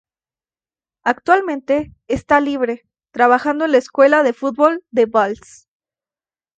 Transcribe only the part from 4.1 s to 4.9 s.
de fútbol